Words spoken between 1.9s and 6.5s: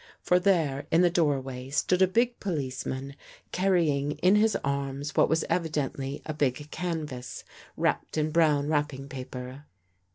a big policeman carrying in his arms what wa;s evidently a